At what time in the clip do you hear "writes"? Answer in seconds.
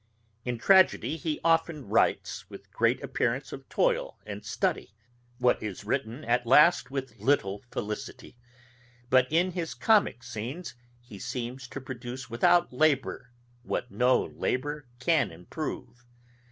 1.87-2.49